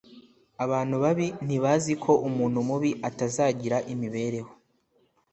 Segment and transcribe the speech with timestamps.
[0.63, 4.51] abantu babi ntibaziko umuntu mubi atazagira imibereho